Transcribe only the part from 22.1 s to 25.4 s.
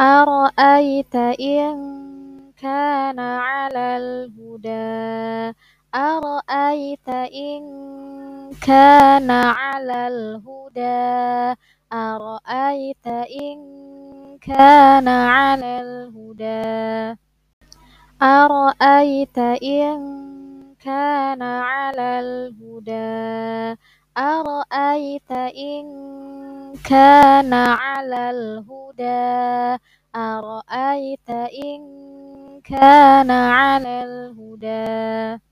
الهدى؟ أرأيت